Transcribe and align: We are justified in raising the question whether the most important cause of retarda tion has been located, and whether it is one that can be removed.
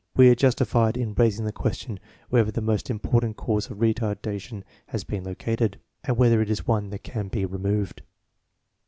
We 0.15 0.29
are 0.29 0.33
justified 0.35 0.97
in 0.97 1.13
raising 1.13 1.45
the 1.45 1.51
question 1.51 1.99
whether 2.29 2.49
the 2.49 2.59
most 2.59 2.89
important 2.89 3.37
cause 3.37 3.69
of 3.69 3.77
retarda 3.77 4.41
tion 4.41 4.63
has 4.87 5.03
been 5.03 5.23
located, 5.23 5.79
and 6.03 6.17
whether 6.17 6.41
it 6.41 6.49
is 6.49 6.65
one 6.65 6.89
that 6.89 7.03
can 7.03 7.27
be 7.27 7.45
removed. 7.45 8.01